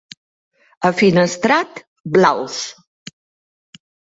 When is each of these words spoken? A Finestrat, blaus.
A 0.89 0.91
Finestrat, 1.01 1.83
blaus. 2.17 2.59